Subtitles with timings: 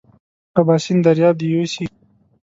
[0.59, 1.85] اباسین دریاب دې یوسي.